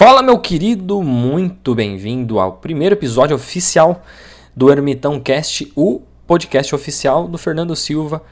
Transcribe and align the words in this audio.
Fala, 0.00 0.22
meu 0.22 0.38
querido, 0.38 1.02
muito 1.02 1.74
bem-vindo 1.74 2.40
ao 2.40 2.54
primeiro 2.54 2.94
episódio 2.94 3.36
oficial 3.36 4.02
do 4.56 4.72
Ermitão 4.72 5.20
Cast, 5.20 5.70
o 5.76 6.00
podcast 6.26 6.74
oficial 6.74 7.28
do 7.28 7.36
Fernando 7.36 7.76
Silva, 7.76 8.22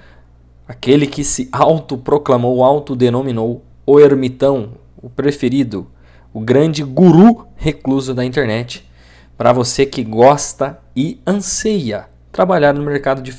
aquele 0.66 1.06
que 1.06 1.22
se 1.22 1.46
autoproclamou, 1.52 2.64
autodenominou 2.64 3.62
o 3.84 4.00
Ermitão, 4.00 4.78
o 4.96 5.10
preferido, 5.10 5.86
o 6.32 6.40
grande 6.40 6.82
guru 6.82 7.46
recluso 7.54 8.14
da 8.14 8.24
internet, 8.24 8.90
para 9.36 9.52
você 9.52 9.84
que 9.84 10.02
gosta 10.02 10.80
e 10.96 11.20
anseia 11.26 12.06
trabalhar 12.32 12.72
no 12.72 12.82
mercado, 12.82 13.20
de, 13.20 13.36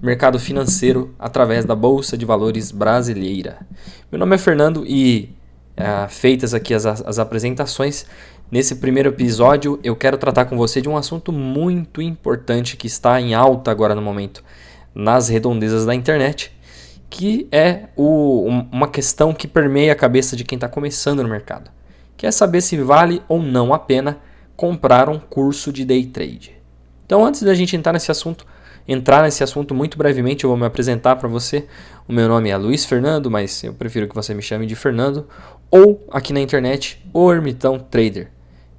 mercado 0.00 0.38
financeiro 0.38 1.16
através 1.18 1.64
da 1.64 1.74
Bolsa 1.74 2.16
de 2.16 2.24
Valores 2.24 2.70
brasileira. 2.70 3.66
Meu 4.08 4.20
nome 4.20 4.36
é 4.36 4.38
Fernando 4.38 4.84
e 4.86 5.34
é, 5.82 6.08
feitas 6.08 6.54
aqui 6.54 6.72
as, 6.74 6.86
as 6.86 7.18
apresentações, 7.18 8.06
nesse 8.50 8.76
primeiro 8.76 9.08
episódio 9.08 9.80
eu 9.82 9.96
quero 9.96 10.16
tratar 10.16 10.44
com 10.44 10.56
você 10.56 10.80
de 10.80 10.88
um 10.88 10.96
assunto 10.96 11.32
muito 11.32 12.00
importante 12.00 12.76
que 12.76 12.86
está 12.86 13.20
em 13.20 13.34
alta 13.34 13.70
agora 13.70 13.94
no 13.94 14.02
momento 14.02 14.42
nas 14.94 15.28
redondezas 15.28 15.86
da 15.86 15.94
internet, 15.94 16.52
que 17.08 17.46
é 17.50 17.88
o, 17.96 18.46
uma 18.70 18.88
questão 18.88 19.34
que 19.34 19.48
permeia 19.48 19.92
a 19.92 19.96
cabeça 19.96 20.36
de 20.36 20.44
quem 20.44 20.56
está 20.56 20.68
começando 20.68 21.22
no 21.22 21.28
mercado, 21.28 21.70
que 22.16 22.26
é 22.26 22.30
saber 22.30 22.60
se 22.60 22.76
vale 22.76 23.22
ou 23.28 23.42
não 23.42 23.72
a 23.72 23.78
pena 23.78 24.18
comprar 24.56 25.08
um 25.08 25.18
curso 25.18 25.72
de 25.72 25.84
day 25.84 26.06
trade. 26.06 26.52
Então, 27.04 27.24
antes 27.24 27.42
da 27.42 27.54
gente 27.54 27.76
entrar 27.76 27.92
nesse 27.92 28.10
assunto, 28.10 28.46
entrar 28.86 29.22
nesse 29.22 29.42
assunto 29.42 29.74
muito 29.74 29.96
brevemente, 29.96 30.44
eu 30.44 30.50
vou 30.50 30.56
me 30.56 30.66
apresentar 30.66 31.16
para 31.16 31.28
você. 31.28 31.66
O 32.08 32.12
meu 32.12 32.28
nome 32.28 32.50
é 32.50 32.56
Luiz 32.56 32.84
Fernando, 32.84 33.30
mas 33.30 33.62
eu 33.62 33.72
prefiro 33.72 34.08
que 34.08 34.14
você 34.14 34.34
me 34.34 34.42
chame 34.42 34.66
de 34.66 34.74
Fernando, 34.74 35.26
ou 35.70 36.06
aqui 36.10 36.32
na 36.32 36.40
internet, 36.40 37.02
o 37.12 37.32
Ermitão 37.32 37.78
Trader. 37.78 38.30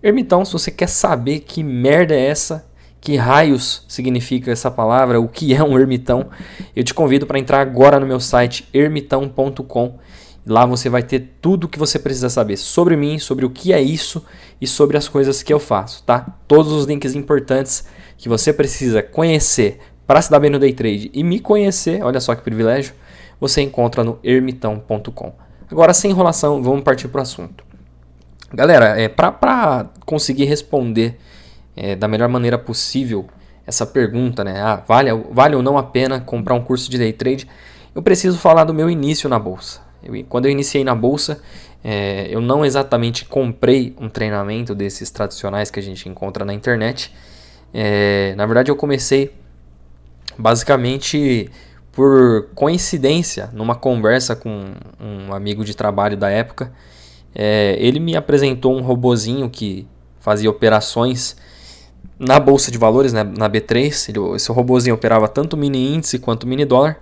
Ermitão, 0.01 0.43
se 0.43 0.53
você 0.53 0.69
quer 0.69 0.89
saber 0.89 1.39
que 1.39 1.63
merda 1.63 2.13
é 2.13 2.25
essa, 2.25 2.65
que 2.99 3.17
raios 3.17 3.83
significa 3.87 4.51
essa 4.51 4.71
palavra, 4.71 5.19
o 5.19 5.27
que 5.27 5.53
é 5.53 5.61
um 5.61 5.77
ermitão, 5.77 6.29
eu 6.73 6.83
te 6.83 6.93
convido 6.93 7.25
para 7.25 7.37
entrar 7.37 7.59
agora 7.59 7.99
no 7.99 8.05
meu 8.05 8.19
site 8.19 8.67
ermitão.com. 8.73 9.99
Lá 10.45 10.65
você 10.65 10.89
vai 10.89 11.03
ter 11.03 11.31
tudo 11.41 11.65
o 11.65 11.67
que 11.67 11.79
você 11.79 11.97
precisa 11.97 12.29
saber 12.29 12.57
sobre 12.57 12.95
mim, 12.95 13.17
sobre 13.17 13.45
o 13.45 13.49
que 13.49 13.71
é 13.71 13.81
isso 13.81 14.25
e 14.59 14.67
sobre 14.67 14.97
as 14.97 15.07
coisas 15.07 15.43
que 15.43 15.53
eu 15.53 15.59
faço, 15.59 16.03
tá? 16.03 16.37
Todos 16.47 16.71
os 16.71 16.85
links 16.85 17.15
importantes 17.15 17.85
que 18.17 18.29
você 18.29 18.53
precisa 18.53 19.01
conhecer 19.01 19.79
para 20.05 20.21
se 20.21 20.29
dar 20.29 20.39
bem 20.39 20.49
no 20.49 20.59
day 20.59 20.73
trade 20.73 21.09
e 21.13 21.23
me 21.23 21.39
conhecer, 21.39 22.03
olha 22.03 22.19
só 22.19 22.35
que 22.35 22.41
privilégio, 22.41 22.93
você 23.39 23.61
encontra 23.61 24.03
no 24.03 24.19
ermitão.com. 24.23 25.33
Agora, 25.69 25.93
sem 25.93 26.11
enrolação, 26.11 26.61
vamos 26.61 26.83
partir 26.83 27.07
para 27.07 27.19
o 27.19 27.21
assunto. 27.21 27.63
Galera, 28.53 28.99
é, 28.99 29.07
para 29.07 29.89
conseguir 30.05 30.45
responder 30.45 31.17
é, 31.75 31.95
da 31.95 32.07
melhor 32.07 32.29
maneira 32.29 32.57
possível 32.57 33.25
essa 33.65 33.85
pergunta, 33.85 34.43
né? 34.43 34.61
Ah, 34.61 34.83
vale, 34.87 35.09
vale 35.31 35.55
ou 35.55 35.63
não 35.63 35.77
a 35.77 35.83
pena 35.83 36.19
comprar 36.19 36.53
um 36.53 36.61
curso 36.61 36.91
de 36.91 36.97
day 36.97 37.13
trade? 37.13 37.47
Eu 37.95 38.01
preciso 38.01 38.37
falar 38.37 38.65
do 38.65 38.73
meu 38.73 38.89
início 38.89 39.27
na 39.27 39.39
bolsa. 39.39 39.81
Eu, 40.03 40.13
quando 40.25 40.45
eu 40.45 40.51
iniciei 40.51 40.83
na 40.83 40.93
bolsa, 40.93 41.41
é, 41.83 42.27
eu 42.29 42.41
não 42.41 42.63
exatamente 42.65 43.25
comprei 43.25 43.95
um 43.99 44.09
treinamento 44.09 44.75
desses 44.75 45.09
tradicionais 45.09 45.71
que 45.71 45.79
a 45.79 45.83
gente 45.83 46.07
encontra 46.07 46.45
na 46.45 46.53
internet. 46.53 47.13
É, 47.73 48.35
na 48.35 48.45
verdade, 48.45 48.69
eu 48.69 48.75
comecei 48.75 49.33
basicamente 50.37 51.49
por 51.91 52.49
coincidência, 52.55 53.49
numa 53.53 53.75
conversa 53.75 54.35
com 54.35 54.73
um 54.99 55.33
amigo 55.33 55.63
de 55.63 55.75
trabalho 55.75 56.17
da 56.17 56.29
época, 56.29 56.71
é, 57.35 57.75
ele 57.79 57.99
me 57.99 58.15
apresentou 58.15 58.75
um 58.75 58.81
robozinho 58.81 59.49
que 59.49 59.87
fazia 60.19 60.49
operações 60.49 61.35
na 62.17 62.39
bolsa 62.39 62.71
de 62.71 62.77
valores, 62.77 63.13
né, 63.13 63.23
na 63.23 63.49
B3. 63.49 64.09
Ele, 64.09 64.35
esse 64.35 64.51
robozinho 64.51 64.95
operava 64.95 65.27
tanto 65.27 65.57
mini 65.57 65.95
índice 65.95 66.19
quanto 66.19 66.47
mini 66.47 66.65
dólar. 66.65 66.97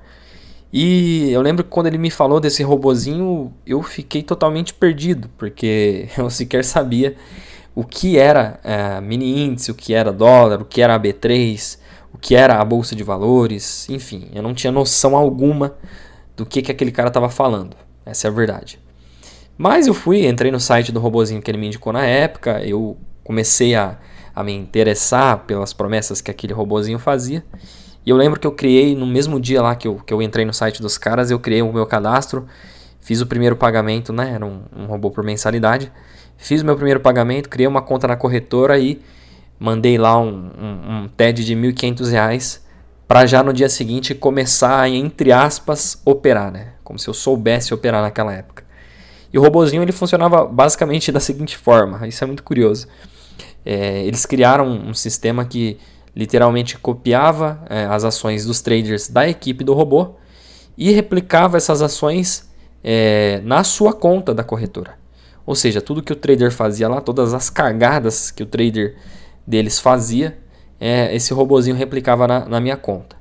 E 0.73 1.29
eu 1.31 1.41
lembro 1.41 1.63
que 1.63 1.69
quando 1.69 1.88
ele 1.88 1.97
me 1.97 2.09
falou 2.09 2.39
desse 2.39 2.63
robozinho, 2.63 3.51
eu 3.66 3.83
fiquei 3.83 4.23
totalmente 4.23 4.73
perdido, 4.73 5.29
porque 5.38 6.07
eu 6.17 6.29
sequer 6.29 6.63
sabia 6.63 7.16
o 7.75 7.83
que 7.83 8.17
era 8.17 8.59
é, 8.63 9.00
mini 9.01 9.45
índice, 9.45 9.72
o 9.72 9.75
que 9.75 9.94
era 9.94 10.11
dólar, 10.11 10.61
o 10.61 10.66
que 10.66 10.81
era 10.81 10.95
a 10.95 11.00
B3, 11.00 11.77
o 12.13 12.17
que 12.17 12.35
era 12.35 12.59
a 12.59 12.66
bolsa 12.66 12.95
de 12.95 13.03
valores, 13.03 13.89
enfim, 13.89 14.29
eu 14.33 14.44
não 14.44 14.53
tinha 14.53 14.72
noção 14.72 15.16
alguma 15.16 15.75
do 16.35 16.45
que, 16.45 16.61
que 16.61 16.72
aquele 16.72 16.91
cara 16.91 17.07
estava 17.07 17.29
falando. 17.29 17.75
Essa 18.05 18.27
é 18.27 18.29
a 18.29 18.33
verdade. 18.33 18.79
Mas 19.57 19.88
eu 19.88 19.94
fui, 19.94 20.25
entrei 20.25 20.51
no 20.51 20.59
site 20.59 20.91
do 20.91 21.00
robozinho 21.00 21.41
que 21.41 21.50
ele 21.50 21.57
me 21.57 21.67
indicou 21.67 21.94
na 21.94 22.05
época, 22.05 22.61
eu 22.66 22.97
comecei 23.23 23.75
a, 23.75 23.97
a 24.35 24.44
me 24.44 24.53
interessar 24.53 25.45
pelas 25.45 25.71
promessas 25.71 26.21
que 26.21 26.31
aquele 26.31 26.53
robozinho 26.53 27.00
fazia. 27.00 27.45
E 28.05 28.09
eu 28.09 28.17
lembro 28.17 28.39
que 28.39 28.47
eu 28.47 28.51
criei, 28.51 28.95
no 28.95 29.05
mesmo 29.05 29.39
dia 29.39 29.61
lá 29.61 29.75
que 29.75 29.88
eu, 29.88 29.95
que 29.95 30.13
eu 30.13 30.21
entrei 30.21 30.44
no 30.44 30.53
site 30.53 30.81
dos 30.81 30.97
caras, 30.97 31.29
eu 31.29 31.39
criei 31.39 31.61
o 31.61 31.71
meu 31.71 31.85
cadastro, 31.85 32.47
fiz 33.00 33.21
o 33.21 33.27
primeiro 33.27 33.55
pagamento, 33.55 34.11
né? 34.11 34.31
Era 34.33 34.45
um, 34.45 34.63
um 34.75 34.85
robô 34.85 35.11
por 35.11 35.23
mensalidade. 35.23 35.91
Fiz 36.38 36.63
o 36.63 36.66
meu 36.66 36.75
primeiro 36.75 37.00
pagamento, 37.00 37.47
criei 37.47 37.67
uma 37.67 37.83
conta 37.83 38.07
na 38.07 38.16
corretora 38.16 38.79
e 38.79 39.00
mandei 39.61 39.95
lá 39.95 40.19
um, 40.19 40.49
um, 40.59 41.03
um 41.03 41.07
TED 41.07 41.45
de 41.45 41.53
R$ 41.53 41.72
1.500 41.72 42.61
para 43.07 43.27
já 43.27 43.44
no 43.44 43.53
dia 43.53 43.69
seguinte 43.69 44.16
começar 44.16 44.89
entre 44.89 45.31
aspas, 45.31 46.01
operar, 46.03 46.51
né? 46.51 46.69
Como 46.83 46.97
se 46.97 47.07
eu 47.07 47.13
soubesse 47.13 47.71
operar 47.71 48.01
naquela 48.01 48.33
época. 48.33 48.63
E 49.31 49.38
o 49.38 49.41
robozinho 49.41 49.83
ele 49.83 49.91
funcionava 49.91 50.45
basicamente 50.45 51.11
da 51.11 51.19
seguinte 51.19 51.55
forma, 51.55 52.07
isso 52.07 52.23
é 52.23 52.27
muito 52.27 52.41
curioso. 52.41 52.88
É, 53.63 54.03
eles 54.03 54.25
criaram 54.25 54.67
um 54.67 54.95
sistema 54.95 55.45
que 55.45 55.77
literalmente 56.16 56.79
copiava 56.79 57.63
é, 57.69 57.85
as 57.85 58.03
ações 58.03 58.47
dos 58.47 58.61
traders 58.61 59.09
da 59.09 59.29
equipe 59.29 59.63
do 59.63 59.73
robô 59.73 60.16
e 60.75 60.89
replicava 60.89 61.55
essas 61.55 61.83
ações 61.83 62.50
é, 62.83 63.39
na 63.44 63.63
sua 63.63 63.94
conta 63.94 64.33
da 64.33 64.44
corretora. 64.44 64.97
Ou 65.45 65.53
seja, 65.53 65.81
tudo 65.81 66.01
que 66.01 66.11
o 66.11 66.16
trader 66.16 66.51
fazia 66.51 66.89
lá, 66.89 67.00
todas 67.00 67.31
as 67.31 67.47
cagadas 67.47 68.31
que 68.31 68.41
o 68.41 68.47
trader 68.47 68.97
deles 69.51 69.79
fazia, 69.79 70.38
é, 70.79 71.13
esse 71.13 71.34
robozinho 71.34 71.75
replicava 71.75 72.25
na, 72.25 72.45
na, 72.45 72.62
minha 72.62 72.78
conta. 72.78 73.17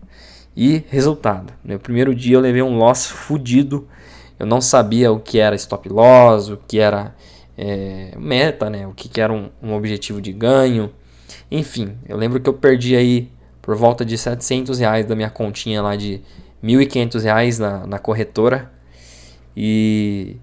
E 0.57 0.85
resultado, 0.89 1.53
no 1.65 1.79
primeiro 1.79 2.15
dia 2.15 2.37
eu 2.37 2.41
levei 2.41 2.63
um 2.63 2.79
loss 2.79 3.07
fudido, 3.07 3.89
eu 4.39 4.47
não 4.47 4.61
sabia 4.61 5.11
o 5.11 5.19
que 5.19 5.41
era 5.41 5.57
stop 5.57 5.89
loss, 5.89 6.49
o 6.49 6.57
que 6.57 6.79
era 6.79 7.15
é, 7.59 8.13
meta, 8.17 8.71
né, 8.71 8.87
o 8.87 8.93
que, 8.93 9.09
que 9.09 9.21
era 9.21 9.33
um, 9.33 9.51
um, 9.61 9.75
objetivo 9.75 10.21
de 10.21 10.33
ganho, 10.33 10.93
enfim, 11.51 11.97
eu 12.09 12.17
lembro 12.17 12.41
que 12.41 12.49
eu 12.49 12.55
perdi 12.55 12.95
aí 12.95 13.31
por 13.61 13.75
volta 13.75 14.05
de 14.05 14.17
700 14.17 14.79
reais 14.79 15.05
da 15.05 15.17
minha 15.17 15.31
continha 15.31 15.83
lá 15.83 15.97
de 15.97 16.23
1.500 16.63 17.23
reais 17.23 17.59
na, 17.59 17.87
na 17.87 17.99
corretora 17.99 18.71
e 19.57 20.37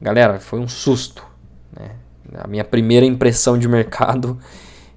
galera, 0.00 0.38
foi 0.38 0.60
um 0.60 0.68
susto, 0.68 1.26
né? 1.72 1.90
A 2.36 2.48
minha 2.48 2.64
primeira 2.64 3.04
impressão 3.04 3.58
de 3.58 3.68
mercado 3.68 4.38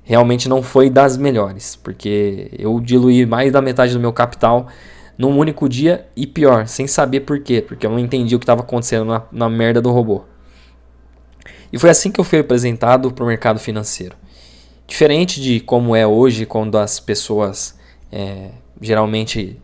realmente 0.07 0.47
não 0.47 0.63
foi 0.63 0.90
das 0.90 1.18
melhores, 1.18 1.75
porque 1.75 2.50
eu 2.57 2.79
diluí 2.79 3.25
mais 3.25 3.51
da 3.51 3.62
metade 3.62 3.91
do 3.91 4.00
meu 4.00 4.13
capital 4.13 4.68
num 5.18 5.38
único 5.38 5.68
dia 5.68 6.07
e 6.16 6.25
pior, 6.25 6.66
sem 6.66 6.88
saber 6.88 7.22
por 7.22 7.41
quê, 7.41 7.62
porque 7.62 7.85
eu 7.85 7.91
não 7.91 8.00
entendi 8.00 8.34
o 8.34 8.40
que 8.40 8.44
estava 8.44 8.62
acontecendo 8.62 9.03
na, 9.03 9.23
na 9.29 9.50
merda 9.50 9.81
do 9.81 9.91
robô. 9.91 10.23
E 11.73 11.78
foi 11.78 11.90
assim 11.90 12.09
que 12.09 12.22
eu 12.22 12.23
fui 12.23 12.40
apresentado 12.40 13.12
para 13.12 13.22
o 13.22 13.28
mercado 13.28 13.59
financeiro. 13.59 14.16
Diferente 14.88 15.41
de 15.41 15.59
como 15.59 15.94
é 15.94 16.07
hoje, 16.07 16.45
quando 16.45 16.78
as 16.78 17.01
pessoas 17.01 17.78
é, 18.09 18.51
geralmente 18.79 19.59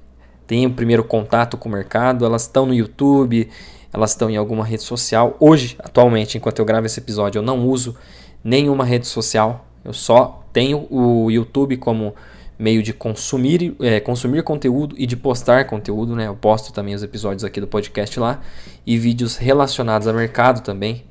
têm 0.45 0.65
o 0.65 0.73
primeiro 0.73 1.05
contato 1.05 1.55
com 1.55 1.69
o 1.69 1.71
mercado, 1.71 2.25
elas 2.25 2.41
estão 2.41 2.65
no 2.65 2.73
YouTube, 2.73 3.49
elas 3.93 4.09
estão 4.09 4.29
em 4.29 4.35
alguma 4.35 4.65
rede 4.65 4.83
social. 4.83 5.37
Hoje, 5.39 5.77
atualmente, 5.79 6.37
enquanto 6.37 6.59
eu 6.59 6.65
gravo 6.65 6.85
esse 6.85 6.99
episódio, 6.99 7.39
eu 7.39 7.43
não 7.43 7.65
uso 7.65 7.95
nenhuma 8.43 8.83
rede 8.83 9.07
social 9.07 9.65
eu 9.83 9.93
só 9.93 10.43
tenho 10.51 10.87
o 10.89 11.29
YouTube 11.29 11.77
como 11.77 12.13
meio 12.57 12.83
de 12.83 12.93
consumir, 12.93 13.75
é, 13.81 13.99
consumir 13.99 14.43
conteúdo 14.43 14.95
e 14.97 15.05
de 15.05 15.17
postar 15.17 15.65
conteúdo, 15.65 16.15
né? 16.15 16.27
Eu 16.27 16.35
posto 16.35 16.71
também 16.71 16.93
os 16.93 17.03
episódios 17.03 17.43
aqui 17.43 17.59
do 17.59 17.67
podcast 17.67 18.19
lá 18.19 18.41
e 18.85 18.97
vídeos 18.97 19.37
relacionados 19.37 20.07
a 20.07 20.13
mercado 20.13 20.61
também. 20.61 21.03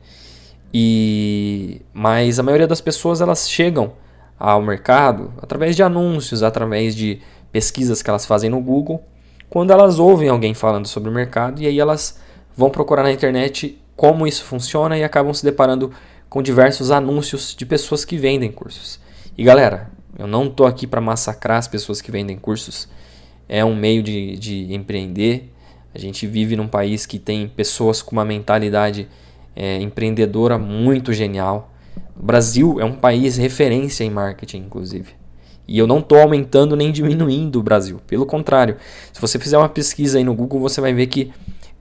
E 0.73 1.83
mas 1.93 2.39
a 2.39 2.43
maioria 2.43 2.67
das 2.67 2.81
pessoas 2.81 3.21
elas 3.21 3.51
chegam 3.51 3.93
ao 4.39 4.63
mercado 4.63 5.33
através 5.43 5.77
de 5.77 5.83
anúncios, 5.83 6.43
através 6.43 6.97
de 6.97 7.21
pesquisas 7.53 8.03
que 8.03 8.09
elas 8.09 8.25
fazem 8.25 8.49
no 8.49 8.61
Google, 8.61 9.05
quando 9.51 9.71
elas 9.71 9.99
ouvem 9.99 10.29
alguém 10.29 10.55
falando 10.55 10.89
sobre 10.89 11.11
o 11.11 11.13
mercado 11.13 11.61
e 11.61 11.67
aí 11.67 11.79
elas 11.79 12.19
vão 12.57 12.71
procurar 12.71 13.03
na 13.03 13.13
internet 13.13 13.79
como 13.95 14.27
isso 14.27 14.45
funciona 14.45 14.97
e 14.97 15.05
acabam 15.05 15.35
se 15.35 15.45
deparando 15.45 15.93
com 16.33 16.41
diversos 16.41 16.91
anúncios 16.91 17.55
de 17.55 17.67
pessoas 17.67 18.07
que 18.07 18.17
vendem 18.17 18.51
cursos. 18.51 18.99
E 19.37 19.45
galera, 19.45 19.91
eu 20.19 20.27
não 20.27 20.47
estou 20.47 20.65
aqui 20.65 20.87
para 20.87 20.99
massacrar 20.99 21.59
as 21.59 21.69
pessoas 21.69 22.01
que 22.01 22.11
vendem 22.11 22.39
cursos. 22.39 22.89
É 23.47 23.63
um 23.63 23.77
meio 23.77 24.03
de, 24.03 24.39
de 24.39 24.73
empreender. 24.73 25.53
A 25.95 25.99
gente 25.99 26.27
vive 26.27 26.57
num 26.57 26.67
país 26.67 27.05
que 27.05 27.19
tem 27.19 27.47
pessoas 27.47 28.01
com 28.01 28.13
uma 28.13 28.25
mentalidade 28.25 29.07
é, 29.55 29.77
empreendedora 29.83 30.57
muito 30.57 31.13
genial. 31.13 31.71
O 32.19 32.25
Brasil 32.25 32.81
é 32.81 32.85
um 32.87 32.95
país 32.95 33.37
referência 33.37 34.03
em 34.03 34.09
marketing, 34.09 34.61
inclusive. 34.61 35.11
E 35.69 35.79
eu 35.79 35.87
não 35.87 35.99
estou 35.99 36.19
aumentando 36.19 36.75
nem 36.75 36.91
diminuindo 36.91 37.61
o 37.61 37.63
Brasil. 37.63 38.01
Pelo 38.07 38.25
contrário, 38.25 38.79
se 39.13 39.21
você 39.21 39.39
fizer 39.39 39.59
uma 39.59 39.69
pesquisa 39.69 40.17
aí 40.17 40.25
no 40.25 40.35
Google, 40.35 40.61
você 40.61 40.81
vai 40.81 40.95
ver 40.95 41.09
que 41.09 41.31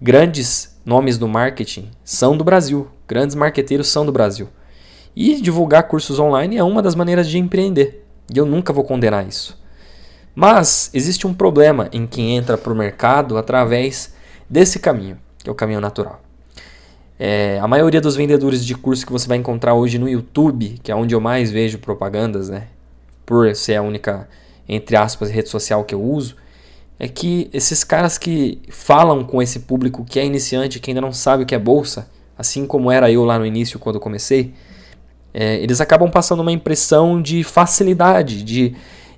grandes 0.02 0.71
nomes 0.86 1.18
do 1.18 1.28
marketing 1.28 1.90
são 2.04 2.36
do 2.36 2.44
Brasil. 2.44 2.88
Grandes 3.08 3.36
marqueteiros 3.36 3.88
são 3.88 4.06
do 4.06 4.12
Brasil. 4.12 4.48
E 5.16 5.42
divulgar 5.42 5.88
cursos 5.88 6.20
online 6.20 6.58
é 6.58 6.64
uma 6.64 6.82
das 6.82 6.96
maneiras 6.96 7.28
de 7.28 7.38
empreender. 7.38 8.06
E 8.34 8.38
eu 8.38 8.46
nunca 8.46 8.72
vou 8.72 8.84
condenar 8.84 9.28
isso. 9.28 9.60
Mas 10.34 10.90
existe 10.94 11.28
um 11.28 11.34
problema 11.34 11.90
em 11.92 12.08
quem 12.08 12.38
entra 12.38 12.58
para 12.58 12.72
o 12.72 12.76
mercado 12.76 13.38
através 13.38 14.14
desse 14.50 14.80
caminho, 14.80 15.18
que 15.44 15.50
é 15.50 15.52
o 15.52 15.56
caminho 15.56 15.82
natural. 15.82 16.22
É, 17.20 17.60
a 17.60 17.68
maioria 17.68 18.02
dos 18.02 18.16
vendedores 18.16 18.66
de 18.66 18.74
curso 18.74 19.06
que 19.06 19.12
você 19.12 19.28
vai 19.28 19.38
encontrar 19.38 19.76
hoje 19.76 20.00
no 20.00 20.10
YouTube, 20.10 20.80
que 20.82 20.92
é 20.92 20.96
onde 20.96 21.14
eu 21.14 21.22
mais 21.22 21.52
vejo 21.52 21.78
propagandas, 21.78 22.50
né? 22.50 22.68
Por 23.26 23.56
ser 23.56 23.76
a 23.76 23.82
única, 23.82 24.28
entre 24.68 24.96
aspas, 24.96 25.30
rede 25.30 25.50
social 25.50 25.84
que 25.84 25.94
eu 25.94 26.02
uso, 26.02 26.36
é 27.04 27.08
que 27.08 27.50
esses 27.52 27.84
caras 27.84 28.20
que 28.20 28.62
falam 28.70 29.24
com 29.24 29.42
esse 29.42 29.62
público 29.62 30.06
que 30.06 30.20
é 30.20 30.24
iniciante, 30.24 30.80
que 30.80 30.92
ainda 30.92 31.02
não 31.02 31.12
sabe 31.12 31.42
o 31.42 31.46
que 31.48 31.56
é 31.56 31.58
bolsa, 31.58 32.08
assim 32.38 32.68
como 32.68 32.92
era 32.92 33.12
eu 33.12 33.26
lá 33.26 33.40
no 33.40 33.46
início 33.46 33.80
quando 33.80 34.00
comecei, 34.00 34.54
é, 35.34 35.56
eles 35.56 35.82
acabam 35.82 36.12
passando 36.12 36.42
uma 36.42 36.52
impressão 36.52 37.20
de 37.20 37.44
facilidade, 37.44 38.44
de, 38.44 38.76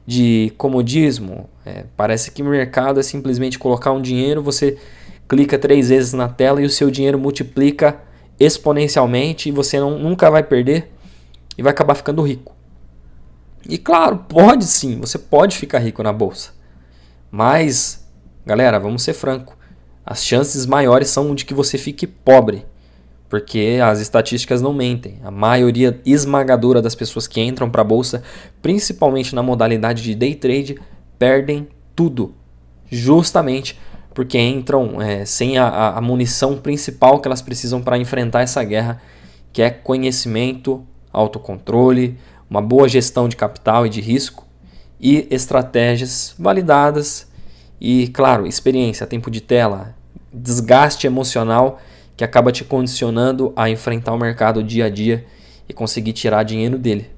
de 0.07 0.53
comodismo. 0.57 1.49
É, 1.65 1.83
parece 1.97 2.31
que 2.31 2.41
o 2.41 2.45
mercado 2.45 3.01
é 3.01 3.03
simplesmente 3.03 3.59
colocar 3.59 3.91
um 3.91 4.01
dinheiro, 4.01 4.41
você 4.41 4.77
clica 5.27 5.59
três 5.59 5.89
vezes 5.89 6.13
na 6.13 6.29
tela 6.29 6.61
e 6.61 6.65
o 6.65 6.69
seu 6.69 6.89
dinheiro 6.89 7.19
multiplica 7.19 7.99
exponencialmente 8.39 9.49
e 9.49 9.51
você 9.51 9.77
não, 9.77 9.99
nunca 9.99 10.31
vai 10.31 10.41
perder 10.41 10.89
e 11.57 11.61
vai 11.61 11.73
acabar 11.73 11.95
ficando 11.95 12.21
rico. 12.21 12.55
E 13.67 13.77
claro, 13.77 14.19
pode 14.29 14.63
sim, 14.63 15.01
você 15.01 15.19
pode 15.19 15.57
ficar 15.57 15.79
rico 15.79 16.01
na 16.01 16.13
bolsa. 16.13 16.52
Mas, 17.35 18.07
galera, 18.45 18.79
vamos 18.79 19.01
ser 19.01 19.15
franco, 19.15 19.57
as 20.05 20.23
chances 20.23 20.67
maiores 20.67 21.09
são 21.09 21.33
de 21.33 21.45
que 21.45 21.53
você 21.55 21.79
fique 21.79 22.05
pobre 22.05 22.63
porque 23.27 23.79
as 23.83 23.99
estatísticas 23.99 24.61
não 24.61 24.71
mentem. 24.71 25.19
A 25.23 25.31
maioria 25.31 25.99
esmagadora 26.05 26.79
das 26.79 26.93
pessoas 26.93 27.25
que 27.25 27.41
entram 27.41 27.71
para 27.71 27.81
a 27.81 27.83
bolsa, 27.83 28.21
principalmente 28.61 29.33
na 29.33 29.41
modalidade 29.41 30.03
de 30.03 30.13
day 30.13 30.35
trade, 30.35 30.79
perdem 31.17 31.67
tudo, 31.95 32.35
justamente 32.91 33.79
porque 34.13 34.37
entram 34.37 35.01
é, 35.01 35.25
sem 35.25 35.57
a, 35.57 35.97
a 35.97 36.01
munição 36.01 36.57
principal 36.57 37.19
que 37.19 37.27
elas 37.27 37.41
precisam 37.41 37.81
para 37.81 37.97
enfrentar 37.97 38.41
essa 38.43 38.63
guerra, 38.63 39.01
que 39.51 39.63
é 39.63 39.71
conhecimento, 39.71 40.85
autocontrole, 41.11 42.15
uma 42.47 42.61
boa 42.61 42.87
gestão 42.87 43.27
de 43.27 43.35
capital 43.35 43.87
e 43.87 43.89
de 43.89 44.01
risco 44.01 44.45
e 45.03 45.27
estratégias 45.29 46.33
validadas 46.39 47.27
e, 47.79 48.07
claro, 48.07 48.47
experiência, 48.47 49.05
tempo 49.05 49.29
de 49.29 49.41
tela, 49.41 49.93
desgaste 50.31 51.05
emocional 51.05 51.81
que 52.15 52.23
acaba 52.23 52.53
te 52.53 52.63
condicionando 52.63 53.51
a 53.53 53.69
enfrentar 53.69 54.13
o 54.13 54.17
mercado 54.17 54.63
dia 54.63 54.85
a 54.85 54.89
dia 54.89 55.25
e 55.67 55.73
conseguir 55.73 56.13
tirar 56.13 56.43
dinheiro 56.43 56.77
dele. 56.77 57.11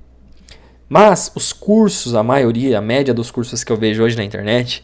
Mas 0.89 1.31
os 1.35 1.53
cursos, 1.53 2.15
a 2.15 2.23
maioria, 2.23 2.79
a 2.79 2.81
média 2.81 3.13
dos 3.13 3.29
cursos 3.29 3.63
que 3.63 3.71
eu 3.71 3.77
vejo 3.77 4.01
hoje 4.01 4.17
na 4.17 4.23
internet, 4.23 4.83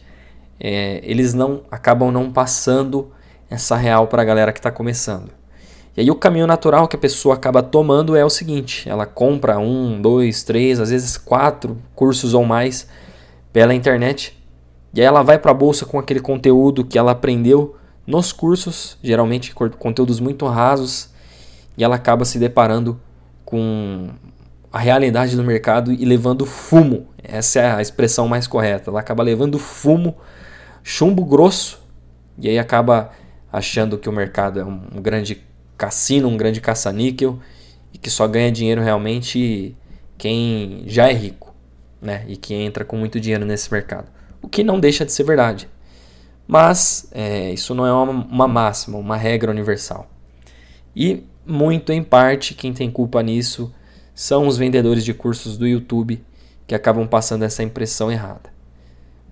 é, 0.60 1.00
eles 1.02 1.34
não 1.34 1.62
acabam 1.72 2.12
não 2.12 2.30
passando 2.30 3.10
essa 3.50 3.74
real 3.74 4.06
para 4.06 4.22
a 4.22 4.24
galera 4.24 4.52
que 4.52 4.60
está 4.60 4.70
começando. 4.70 5.32
E 5.96 6.00
aí 6.00 6.10
o 6.10 6.14
caminho 6.14 6.46
natural 6.46 6.88
que 6.88 6.96
a 6.96 6.98
pessoa 6.98 7.34
acaba 7.34 7.62
tomando 7.62 8.16
é 8.16 8.24
o 8.24 8.30
seguinte: 8.30 8.88
ela 8.88 9.06
compra 9.06 9.58
um, 9.58 10.00
dois, 10.00 10.42
três, 10.42 10.80
às 10.80 10.90
vezes 10.90 11.16
quatro 11.16 11.76
cursos 11.94 12.34
ou 12.34 12.44
mais 12.44 12.88
pela 13.52 13.74
internet, 13.74 14.38
e 14.94 15.00
aí 15.00 15.06
ela 15.06 15.22
vai 15.22 15.38
para 15.38 15.50
a 15.50 15.54
bolsa 15.54 15.84
com 15.84 15.98
aquele 15.98 16.20
conteúdo 16.20 16.84
que 16.84 16.98
ela 16.98 17.12
aprendeu 17.12 17.76
nos 18.06 18.32
cursos, 18.32 18.98
geralmente 19.02 19.54
conteúdos 19.54 20.18
muito 20.20 20.46
rasos, 20.46 21.10
e 21.76 21.84
ela 21.84 21.96
acaba 21.96 22.24
se 22.24 22.38
deparando 22.38 23.00
com 23.44 24.08
a 24.72 24.78
realidade 24.78 25.36
do 25.36 25.44
mercado 25.44 25.92
e 25.92 26.04
levando 26.04 26.46
fumo. 26.46 27.08
Essa 27.22 27.60
é 27.60 27.72
a 27.74 27.82
expressão 27.82 28.26
mais 28.26 28.46
correta. 28.46 28.90
Ela 28.90 29.00
acaba 29.00 29.22
levando 29.22 29.58
fumo, 29.58 30.16
chumbo 30.82 31.24
grosso, 31.24 31.80
e 32.38 32.48
aí 32.48 32.58
acaba 32.58 33.10
achando 33.52 33.98
que 33.98 34.08
o 34.08 34.12
mercado 34.12 34.58
é 34.58 34.64
um, 34.64 34.80
grande 35.00 35.42
cassino, 35.82 36.28
um 36.28 36.36
grande 36.36 36.60
caça-níquel, 36.60 37.40
e 37.92 37.98
que 37.98 38.08
só 38.08 38.28
ganha 38.28 38.52
dinheiro 38.52 38.80
realmente 38.80 39.74
quem 40.16 40.84
já 40.86 41.10
é 41.10 41.12
rico, 41.12 41.52
né? 42.00 42.24
E 42.28 42.36
que 42.36 42.54
entra 42.54 42.84
com 42.84 42.96
muito 42.96 43.18
dinheiro 43.18 43.44
nesse 43.44 43.70
mercado. 43.72 44.06
O 44.40 44.46
que 44.46 44.62
não 44.62 44.78
deixa 44.78 45.04
de 45.04 45.10
ser 45.10 45.24
verdade. 45.24 45.68
Mas 46.46 47.08
é, 47.10 47.50
isso 47.50 47.74
não 47.74 47.84
é 47.84 47.92
uma, 47.92 48.12
uma 48.12 48.46
máxima, 48.46 48.96
uma 48.96 49.16
regra 49.16 49.50
universal. 49.50 50.08
E 50.94 51.24
muito 51.44 51.90
em 51.90 52.02
parte 52.02 52.54
quem 52.54 52.72
tem 52.72 52.88
culpa 52.88 53.20
nisso 53.20 53.74
são 54.14 54.46
os 54.46 54.56
vendedores 54.56 55.04
de 55.04 55.12
cursos 55.12 55.58
do 55.58 55.66
YouTube 55.66 56.22
que 56.64 56.76
acabam 56.76 57.08
passando 57.08 57.42
essa 57.42 57.64
impressão 57.64 58.12
errada. 58.12 58.52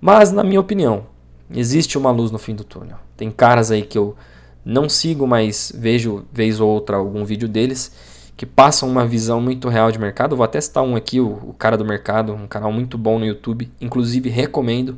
Mas, 0.01 0.33
na 0.33 0.43
minha 0.43 0.59
opinião, 0.59 1.05
existe 1.49 1.97
uma 1.97 2.11
luz 2.11 2.29
no 2.29 2.37
fim 2.37 2.53
do 2.53 2.65
túnel. 2.65 2.97
Tem 3.15 3.31
caras 3.31 3.71
aí 3.71 3.83
que 3.83 3.97
eu 3.97 4.17
não 4.63 4.87
sigo, 4.87 5.27
mas 5.27 5.71
vejo 5.75 6.25
vez 6.31 6.59
ou 6.59 6.69
outra 6.69 6.97
algum 6.97 7.25
vídeo 7.25 7.47
deles 7.47 7.91
que 8.37 8.45
passam 8.45 8.89
uma 8.89 9.05
visão 9.05 9.39
muito 9.39 9.69
real 9.69 9.91
de 9.91 9.99
mercado. 9.99 10.35
Vou 10.35 10.43
até 10.43 10.59
citar 10.59 10.83
um 10.83 10.95
aqui, 10.95 11.19
o, 11.19 11.27
o 11.27 11.53
Cara 11.53 11.77
do 11.77 11.85
Mercado, 11.85 12.33
um 12.33 12.47
canal 12.47 12.71
muito 12.71 12.97
bom 12.97 13.19
no 13.19 13.25
YouTube. 13.25 13.71
Inclusive, 13.79 14.29
recomendo 14.29 14.97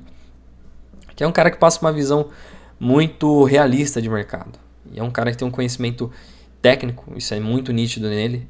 que 1.15 1.23
é 1.23 1.27
um 1.27 1.31
cara 1.31 1.51
que 1.51 1.57
passa 1.57 1.79
uma 1.81 1.91
visão 1.91 2.29
muito 2.79 3.43
realista 3.43 4.01
de 4.01 4.09
mercado. 4.09 4.59
E 4.91 4.99
é 4.99 5.03
um 5.03 5.11
cara 5.11 5.31
que 5.31 5.37
tem 5.37 5.47
um 5.47 5.51
conhecimento 5.51 6.11
técnico, 6.61 7.13
isso 7.15 7.33
é 7.33 7.39
muito 7.39 7.71
nítido 7.71 8.07
nele. 8.09 8.47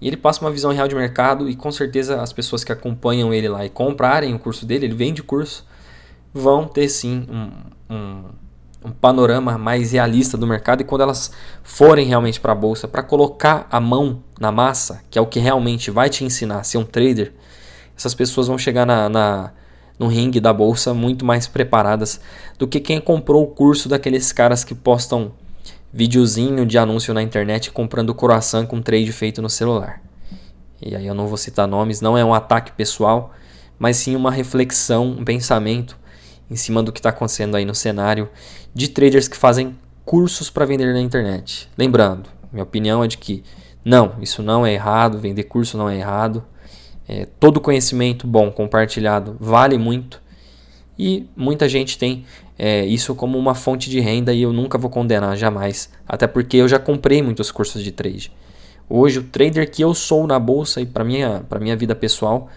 E 0.00 0.06
ele 0.06 0.16
passa 0.16 0.40
uma 0.40 0.50
visão 0.50 0.72
real 0.72 0.86
de 0.86 0.94
mercado 0.94 1.48
e 1.48 1.56
com 1.56 1.72
certeza 1.72 2.20
as 2.20 2.32
pessoas 2.32 2.62
que 2.62 2.70
acompanham 2.70 3.32
ele 3.32 3.48
lá 3.48 3.64
e 3.64 3.70
comprarem 3.70 4.34
o 4.34 4.38
curso 4.38 4.66
dele, 4.66 4.86
ele 4.86 4.94
vende 4.94 5.22
curso, 5.22 5.66
vão 6.32 6.66
ter 6.66 6.88
sim 6.88 7.26
um, 7.30 7.94
um, 7.94 8.24
um 8.86 8.92
panorama 8.92 9.58
mais 9.58 9.92
realista 9.92 10.38
do 10.38 10.46
mercado. 10.46 10.80
E 10.80 10.84
quando 10.84 11.02
elas 11.02 11.32
forem 11.62 12.06
realmente 12.06 12.40
para 12.40 12.52
a 12.52 12.54
bolsa, 12.54 12.86
para 12.86 13.02
colocar 13.02 13.66
a 13.70 13.80
mão 13.80 14.22
na 14.38 14.52
massa, 14.52 15.02
que 15.10 15.18
é 15.18 15.22
o 15.22 15.26
que 15.26 15.40
realmente 15.40 15.90
vai 15.90 16.08
te 16.08 16.24
ensinar 16.24 16.60
a 16.60 16.62
ser 16.62 16.78
um 16.78 16.84
trader, 16.84 17.32
essas 17.96 18.14
pessoas 18.14 18.46
vão 18.46 18.56
chegar 18.56 18.86
na, 18.86 19.08
na 19.08 19.52
no 19.98 20.08
ringue 20.08 20.40
da 20.40 20.52
bolsa 20.52 20.92
muito 20.92 21.24
mais 21.24 21.46
preparadas 21.46 22.20
do 22.58 22.68
que 22.68 22.78
quem 22.78 23.00
comprou 23.00 23.42
o 23.42 23.46
curso 23.46 23.88
daqueles 23.88 24.30
caras 24.30 24.62
que 24.62 24.74
postam 24.74 25.32
videozinho 25.90 26.66
de 26.66 26.76
anúncio 26.76 27.14
na 27.14 27.22
internet 27.22 27.70
comprando 27.70 28.14
coração 28.14 28.66
com 28.66 28.82
trade 28.82 29.10
feito 29.10 29.40
no 29.40 29.48
celular. 29.48 30.02
E 30.82 30.94
aí 30.94 31.06
eu 31.06 31.14
não 31.14 31.26
vou 31.26 31.38
citar 31.38 31.66
nomes, 31.66 32.02
não 32.02 32.18
é 32.18 32.22
um 32.22 32.34
ataque 32.34 32.72
pessoal, 32.72 33.32
mas 33.78 33.96
sim 33.96 34.14
uma 34.14 34.30
reflexão, 34.30 35.06
um 35.06 35.24
pensamento 35.24 35.96
em 36.50 36.56
cima 36.56 36.82
do 36.82 36.92
que 36.92 36.98
está 36.98 37.10
acontecendo 37.10 37.56
aí 37.56 37.64
no 37.64 37.74
cenário 37.74 38.28
de 38.74 38.88
traders 38.88 39.28
que 39.28 39.36
fazem 39.36 39.76
cursos 40.04 40.48
para 40.48 40.64
vender 40.64 40.92
na 40.92 41.00
internet. 41.00 41.68
Lembrando, 41.76 42.28
minha 42.52 42.62
opinião 42.62 43.02
é 43.02 43.08
de 43.08 43.18
que 43.18 43.42
não, 43.84 44.14
isso 44.20 44.42
não 44.42 44.64
é 44.64 44.72
errado, 44.72 45.18
vender 45.18 45.44
curso 45.44 45.76
não 45.76 45.88
é 45.88 45.96
errado. 45.96 46.44
É, 47.08 47.26
todo 47.38 47.60
conhecimento 47.60 48.26
bom 48.26 48.50
compartilhado 48.50 49.36
vale 49.38 49.78
muito 49.78 50.20
e 50.98 51.28
muita 51.36 51.68
gente 51.68 51.98
tem 51.98 52.24
é, 52.58 52.84
isso 52.84 53.14
como 53.14 53.38
uma 53.38 53.54
fonte 53.54 53.90
de 53.90 54.00
renda 54.00 54.32
e 54.32 54.42
eu 54.42 54.52
nunca 54.52 54.78
vou 54.78 54.90
condenar 54.90 55.36
jamais, 55.36 55.90
até 56.08 56.26
porque 56.26 56.56
eu 56.56 56.68
já 56.68 56.78
comprei 56.78 57.22
muitos 57.22 57.52
cursos 57.52 57.82
de 57.82 57.92
trade. 57.92 58.32
Hoje 58.88 59.18
o 59.18 59.24
trader 59.24 59.70
que 59.70 59.82
eu 59.82 59.94
sou 59.94 60.26
na 60.26 60.38
bolsa 60.38 60.80
e 60.80 60.86
para 60.86 61.04
minha 61.04 61.44
para 61.48 61.60
minha 61.60 61.76
vida 61.76 61.94
pessoal 61.94 62.48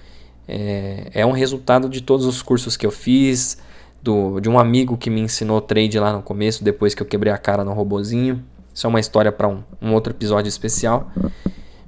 é, 0.48 1.10
é 1.14 1.26
um 1.26 1.32
resultado 1.32 1.90
de 1.90 2.02
todos 2.02 2.26
os 2.26 2.42
cursos 2.42 2.78
que 2.78 2.86
eu 2.86 2.92
fiz, 2.92 3.58
do, 4.02 4.40
de 4.40 4.50
um 4.50 4.58
amigo 4.58 4.98
que 4.98 5.10
me 5.10 5.22
ensinou 5.22 5.62
trade 5.62 6.00
lá 6.00 6.14
no 6.14 6.22
começo, 6.22 6.64
depois 6.64 6.94
que 6.94 7.02
eu 7.02 7.08
quebrei 7.08 7.32
a 7.32 7.38
cara 7.38 7.64
no 7.64 7.74
robozinho. 7.74 8.44
Isso 8.74 8.88
é 8.88 8.90
uma 8.90 9.00
história 9.00 9.32
para 9.32 9.48
um, 9.48 9.64
um 9.82 9.94
outro 9.94 10.14
episódio 10.14 10.48
especial. 10.48 11.12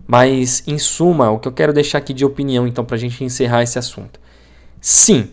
Mas, 0.05 0.63
em 0.67 0.77
suma, 0.77 1.31
o 1.31 1.39
que 1.39 1.47
eu 1.47 1.51
quero 1.51 1.71
deixar 1.71 1.99
aqui 1.99 2.13
de 2.13 2.25
opinião, 2.25 2.67
então, 2.67 2.83
para 2.83 2.95
a 2.95 2.99
gente 2.99 3.23
encerrar 3.23 3.63
esse 3.63 3.79
assunto. 3.79 4.19
Sim, 4.79 5.29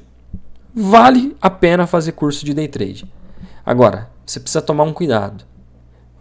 vale 0.75 1.37
a 1.41 1.51
pena 1.51 1.87
fazer 1.87 2.13
curso 2.13 2.45
de 2.45 2.55
day 2.55 2.69
trade. 2.69 3.05
Agora, 3.65 4.09
você 4.25 4.39
precisa 4.39 4.63
tomar 4.63 4.85
um 4.85 4.93
cuidado. 4.93 5.45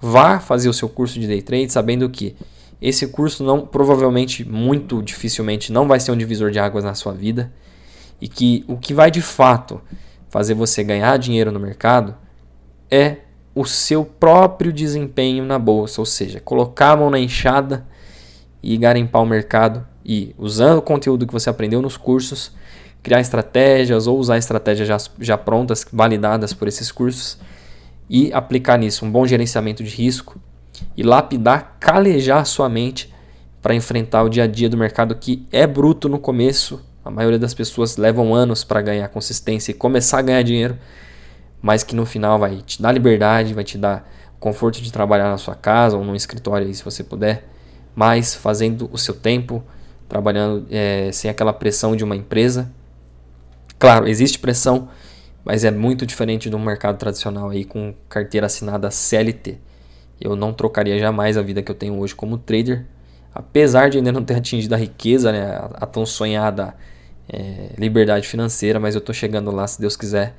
Vá 0.02 0.40
fazer 0.40 0.70
o 0.70 0.74
seu 0.74 0.90
curso 0.90 1.20
de 1.20 1.28
day 1.28 1.42
trade 1.42 1.72
sabendo 1.72 2.10
que 2.10 2.36
esse 2.82 3.08
curso 3.08 3.44
não 3.44 3.66
provavelmente 3.66 4.48
muito 4.48 5.02
dificilmente 5.02 5.72
não 5.72 5.88
vai 5.88 6.00
ser 6.00 6.12
um 6.12 6.18
divisor 6.18 6.52
de 6.52 6.60
águas 6.60 6.84
na 6.84 6.94
sua 6.94 7.12
vida 7.12 7.52
e 8.22 8.28
que 8.28 8.64
o 8.68 8.78
que 8.78 8.94
vai 8.94 9.10
de 9.10 9.22
fato 9.22 9.82
fazer 10.29 10.53
você 10.53 10.84
ganhar 10.84 11.17
dinheiro 11.17 11.51
no 11.51 11.60
mercado 11.60 12.15
é 12.89 13.17
o 13.53 13.65
seu 13.65 14.05
próprio 14.05 14.72
desempenho 14.72 15.43
na 15.43 15.57
bolsa, 15.57 16.00
ou 16.00 16.05
seja, 16.05 16.39
colocar 16.39 16.91
a 16.91 16.98
mão 16.98 17.10
na 17.10 17.19
enxada 17.19 17.86
e 18.62 18.77
garimpar 18.77 19.22
o 19.22 19.25
mercado 19.25 19.86
e, 20.05 20.36
usando 20.38 20.77
o 20.77 20.81
conteúdo 20.81 21.25
que 21.25 21.34
você 21.34 21.50
aprendeu 21.50 21.81
nos 21.81 21.98
cursos, 21.98 22.51
criar 23.01 23.19
estratégias 23.19 24.05
ou 24.05 24.19
usar 24.19 24.38
estratégias 24.38 24.88
já, 24.88 24.98
já 25.19 25.38
prontas, 25.38 25.86
validadas 25.91 26.53
por 26.53 26.67
esses 26.67 26.91
cursos 26.91 27.38
e 28.10 28.31
aplicar 28.31 28.77
nisso 28.77 29.05
um 29.05 29.12
bom 29.12 29.25
gerenciamento 29.25 29.84
de 29.84 29.89
risco 29.89 30.39
e 30.96 31.03
lapidar, 31.03 31.77
calejar 31.79 32.39
a 32.39 32.46
sua 32.46 32.69
mente 32.69 33.13
para 33.62 33.75
enfrentar 33.75 34.24
o 34.24 34.29
dia 34.29 34.43
a 34.43 34.48
dia 34.48 34.69
do 34.69 34.77
mercado 34.77 35.15
que 35.15 35.46
é 35.51 35.65
bruto 35.65 36.07
no 36.07 36.19
começo. 36.19 36.81
A 37.08 37.12
maioria 37.12 37.40
das 37.40 37.54
pessoas 37.54 37.96
levam 37.96 38.36
anos 38.36 38.66
para 38.66 38.82
ganhar 38.82 39.08
consistência 39.08 39.72
e 39.72 39.74
começar 39.74 40.20
a 40.20 40.22
ganhar 40.22 40.42
dinheiro, 40.44 40.78
mas 41.62 41.82
que 41.82 41.96
no 41.96 42.06
final 42.06 42.38
vai 42.38 42.58
te 42.58 42.82
dar 42.82 42.92
liberdade, 42.92 43.54
vai 43.54 43.64
te 43.64 43.78
dar 43.78 44.06
conforto 44.42 44.82
de 44.82 44.92
trabalhar 44.92 45.30
na 45.30 45.38
sua 45.38 45.56
casa 45.56 45.96
ou 45.96 46.04
num 46.04 46.16
escritório 46.16 46.68
aí, 46.68 46.74
se 46.74 46.84
você 46.84 47.06
puder, 47.06 47.48
mas 47.96 48.36
fazendo 48.36 48.90
o 48.92 48.98
seu 48.98 49.14
tempo, 49.14 49.64
trabalhando 50.10 50.68
é, 50.70 51.10
sem 51.14 51.32
aquela 51.32 51.54
pressão 51.54 51.96
de 51.96 52.04
uma 52.04 52.16
empresa. 52.16 52.70
Claro, 53.80 54.06
existe 54.06 54.38
pressão, 54.38 54.90
mas 55.46 55.64
é 55.64 55.72
muito 55.72 56.06
diferente 56.06 56.50
do 56.50 56.60
mercado 56.60 56.98
tradicional 56.98 57.50
aí 57.50 57.64
com 57.64 57.94
carteira 58.10 58.48
assinada 58.48 58.92
CLT. 58.92 59.60
Eu 60.20 60.36
não 60.36 60.52
trocaria 60.52 61.00
jamais 61.00 61.38
a 61.38 61.42
vida 61.42 61.62
que 61.62 61.72
eu 61.72 61.76
tenho 61.76 61.98
hoje 61.98 62.14
como 62.14 62.38
trader, 62.38 62.86
apesar 63.34 63.90
de 63.90 63.98
ainda 63.98 64.12
não 64.12 64.26
ter 64.26 64.36
atingido 64.38 64.76
a 64.76 64.78
riqueza, 64.78 65.32
né, 65.32 65.46
a, 65.56 65.70
a 65.84 65.86
tão 65.86 66.06
sonhada 66.06 66.76
é, 67.29 67.69
liberdade 67.77 68.27
financeira, 68.27 68.79
mas 68.79 68.96
eu 68.96 69.00
estou 69.00 69.13
chegando 69.13 69.51
lá, 69.51 69.67
se 69.67 69.79
Deus 69.79 69.96
quiser, 69.96 70.36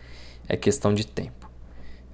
é 0.48 0.56
questão 0.56 0.94
de 0.94 1.06
tempo. 1.06 1.50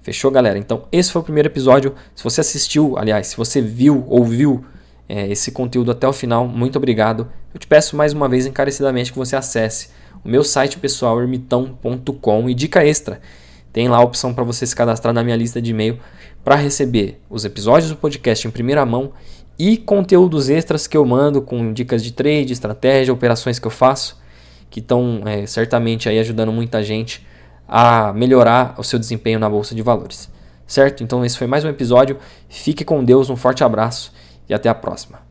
Fechou, 0.01 0.29
galera? 0.29 0.57
Então, 0.57 0.87
esse 0.91 1.11
foi 1.11 1.21
o 1.21 1.23
primeiro 1.23 1.47
episódio. 1.47 1.95
Se 2.13 2.23
você 2.23 2.41
assistiu, 2.41 2.97
aliás, 2.97 3.27
se 3.27 3.37
você 3.37 3.59
viu, 3.61 4.05
ouviu 4.07 4.63
é, 5.09 5.27
esse 5.27 5.51
conteúdo 5.51 5.91
até 5.91 6.07
o 6.07 6.13
final, 6.13 6.47
muito 6.47 6.77
obrigado. 6.77 7.27
Eu 7.53 7.59
te 7.59 7.65
peço 7.65 7.95
mais 7.95 8.13
uma 8.13 8.29
vez 8.29 8.45
encarecidamente 8.45 9.11
que 9.11 9.17
você 9.17 9.35
acesse 9.35 9.89
o 10.23 10.27
meu 10.27 10.43
site 10.43 10.79
pessoal 10.79 11.21
ermitão.com 11.21 12.49
e 12.49 12.53
dica 12.53 12.85
extra. 12.85 13.21
Tem 13.71 13.87
lá 13.87 13.97
a 13.97 14.03
opção 14.03 14.33
para 14.33 14.43
você 14.43 14.65
se 14.65 14.75
cadastrar 14.75 15.13
na 15.13 15.23
minha 15.23 15.35
lista 15.35 15.61
de 15.61 15.71
e-mail 15.71 15.99
para 16.43 16.55
receber 16.55 17.21
os 17.29 17.45
episódios 17.45 17.91
do 17.91 17.97
podcast 17.97 18.47
em 18.47 18.51
primeira 18.51 18.85
mão 18.85 19.11
e 19.57 19.77
conteúdos 19.77 20.49
extras 20.49 20.87
que 20.87 20.97
eu 20.97 21.05
mando 21.05 21.41
com 21.41 21.73
dicas 21.73 22.03
de 22.03 22.11
trade, 22.11 22.53
estratégia, 22.53 23.13
operações 23.13 23.59
que 23.59 23.67
eu 23.67 23.71
faço, 23.71 24.19
que 24.75 24.81
estão 24.81 25.21
é, 25.25 25.45
certamente 25.45 26.09
aí 26.09 26.19
ajudando 26.19 26.51
muita 26.51 26.83
gente 26.83 27.25
a 27.65 28.11
melhorar 28.11 28.75
o 28.77 28.83
seu 28.83 28.99
desempenho 28.99 29.39
na 29.39 29.49
bolsa 29.49 29.73
de 29.73 29.81
valores. 29.81 30.29
Certo? 30.67 31.01
Então 31.01 31.23
esse 31.23 31.37
foi 31.37 31.47
mais 31.47 31.63
um 31.63 31.69
episódio. 31.69 32.19
Fique 32.49 32.83
com 32.83 33.01
Deus, 33.01 33.29
um 33.29 33.37
forte 33.37 33.63
abraço 33.63 34.11
e 34.49 34.53
até 34.53 34.67
a 34.67 34.75
próxima. 34.75 35.24